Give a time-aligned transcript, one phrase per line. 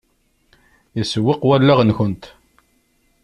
[1.01, 2.23] Isewweq wallaɣ-nkent.